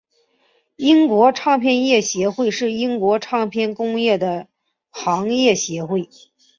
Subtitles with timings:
[0.77, 4.47] 英国唱片业协会是英国唱片工业的
[4.91, 6.09] 行业协会。